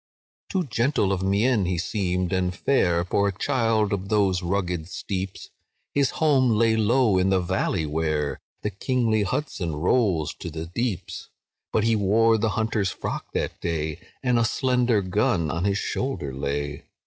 [0.49, 5.51] "Too gentle of mien he seemed, and fair, For a child of those rugged steeps;
[5.93, 11.29] His home lay low in the valley, where The kingly Hudson rolls to the deeps;
[11.71, 16.33] But he wore the hunter's frock that day, And a slender gun on his shoulder
[16.33, 16.85] lay.